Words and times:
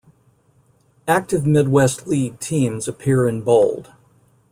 Active 1.07 1.45
Midwest 1.45 2.07
League 2.07 2.39
teams 2.39 2.87
appear 2.87 3.27
in 3.27 3.43
bold. 3.43 3.91